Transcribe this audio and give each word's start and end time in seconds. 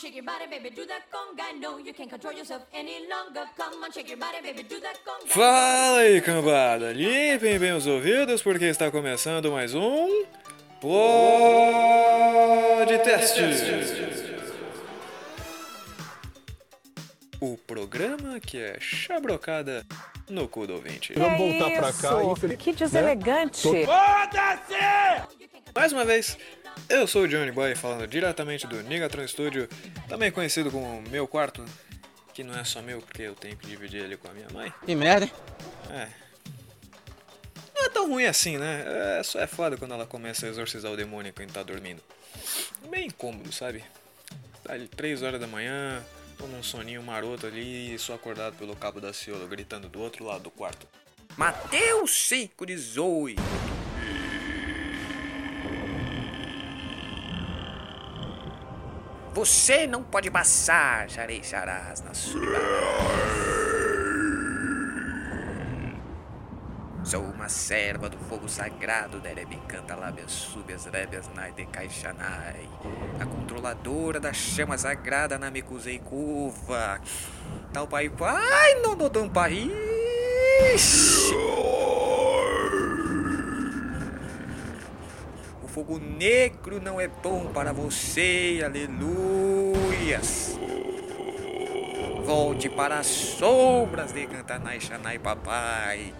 shake 0.00 0.16
your 0.16 0.24
body, 0.24 0.46
baby, 0.50 0.70
do 0.70 0.86
that 0.86 1.02
conga. 1.12 1.52
No, 1.60 1.78
you 1.78 1.92
can't 1.92 2.08
control 2.08 2.32
yourself 2.32 2.62
any 2.72 3.06
longer. 3.06 3.44
Come 3.56 3.84
on, 3.84 3.92
shake 3.92 4.08
your 4.08 4.18
body, 4.18 4.40
baby, 4.42 4.62
do 4.62 4.80
that 4.80 4.98
conga. 5.04 5.26
Fala 5.26 5.98
aí, 5.98 6.22
cambada! 6.22 6.92
Limpem 6.92 7.58
bem 7.58 7.72
os 7.72 7.86
ouvidos 7.86 8.40
porque 8.42 8.64
está 8.64 8.90
começando 8.90 9.52
mais 9.52 9.74
um. 9.74 10.24
Podcast! 10.80 11.80
O 17.42 17.58
programa 17.58 18.40
que 18.40 18.58
é 18.58 18.78
chabrocada 18.80 19.84
no 20.30 20.48
cu 20.48 20.66
do 20.66 20.74
ouvinte. 20.74 21.12
Vamos 21.14 21.38
voltar 21.38 21.70
pra 21.78 21.92
cá. 21.92 22.56
Que 22.56 22.72
deselegante. 22.72 23.68
Mais 25.74 25.92
uma 25.92 26.04
vez, 26.04 26.38
eu 26.90 27.06
sou 27.06 27.22
o 27.22 27.28
Johnny 27.28 27.52
Boy 27.52 27.74
falando 27.74 28.06
diretamente 28.06 28.66
do 28.66 28.82
Nigatron 28.82 29.26
Studio, 29.26 29.68
também 30.08 30.30
conhecido 30.30 30.70
como 30.70 31.00
meu 31.08 31.26
quarto, 31.26 31.64
que 32.34 32.42
não 32.42 32.58
é 32.58 32.64
só 32.64 32.82
meu 32.82 33.00
porque 33.00 33.22
eu 33.22 33.34
tenho 33.34 33.56
que 33.56 33.66
dividir 33.66 34.02
ele 34.02 34.16
com 34.16 34.28
a 34.28 34.32
minha 34.32 34.48
mãe. 34.52 34.72
Que 34.84 34.94
merda, 34.94 35.26
hein? 35.26 35.32
É. 35.90 36.08
Não 37.74 37.86
é 37.86 37.88
tão 37.88 38.08
ruim 38.08 38.26
assim, 38.26 38.58
né? 38.58 38.84
É, 39.18 39.22
só 39.22 39.38
é 39.40 39.46
foda 39.46 39.76
quando 39.76 39.94
ela 39.94 40.04
começa 40.04 40.46
a 40.46 40.48
exorcizar 40.48 40.90
o 40.90 40.96
demônio 40.96 41.32
quando 41.32 41.52
tá 41.52 41.62
dormindo. 41.62 42.02
Bem 42.90 43.06
incômodo, 43.06 43.52
sabe? 43.52 43.84
Tá 44.64 44.72
ali 44.72 44.88
3 44.88 45.22
horas 45.22 45.40
da 45.40 45.46
manhã, 45.46 46.04
tô 46.36 46.46
num 46.46 46.62
soninho 46.62 47.02
maroto 47.02 47.46
ali 47.46 47.94
e 47.94 47.98
sou 47.98 48.14
acordado 48.14 48.56
pelo 48.56 48.74
cabo 48.74 49.00
da 49.00 49.12
Ciolo 49.12 49.46
gritando 49.46 49.88
do 49.88 50.00
outro 50.00 50.24
lado 50.24 50.42
do 50.42 50.50
quarto. 50.50 50.86
Mateus 51.36 52.10
5,18. 52.10 53.69
Você 59.32 59.86
não 59.86 60.02
pode 60.02 60.30
passar, 60.30 61.08
xarei 61.08 61.42
xarás 61.42 62.02
na 62.02 62.12
sua. 62.12 62.40
Sou 67.04 67.22
uma 67.22 67.48
serva 67.48 68.08
do 68.08 68.18
fogo 68.18 68.48
sagrado, 68.48 69.20
Derebe 69.20 69.56
canta 69.66 69.94
lábias 69.94 70.30
súbias, 70.30 70.84
rébias 70.84 71.28
nai 71.34 71.52
de 71.52 71.64
caixanai. 71.66 72.68
A 73.20 73.26
controladora 73.26 74.20
da 74.20 74.32
chama 74.32 74.76
sagrada 74.76 75.38
na 75.38 75.50
Mikusei 75.50 75.98
Kuva. 75.98 77.00
Tal 77.72 77.86
pai 77.86 78.08
pai, 78.08 78.74
no 78.82 79.08
dum 79.08 79.28
país. 79.28 79.72
fogo 85.70 86.00
negro 86.00 86.80
não 86.82 87.00
é 87.00 87.06
bom 87.06 87.46
para 87.46 87.72
você, 87.72 88.60
aleluias. 88.64 90.58
Volte 92.24 92.68
para 92.68 92.98
as 92.98 93.06
sombras 93.06 94.12
de 94.12 94.26
Cantanai, 94.26 94.80
Xanai, 94.80 95.20
Papai. 95.20 96.12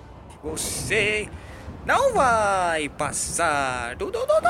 Você 0.44 1.28
não 1.84 2.14
vai 2.14 2.88
passar. 2.90 3.96
Du, 3.96 4.06
du, 4.06 4.20
du, 4.20 4.40